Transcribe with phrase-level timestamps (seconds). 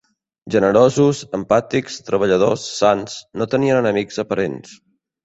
[0.53, 4.73] Generosos, empàtics, treballadors, sans, no tenien enemics aparents.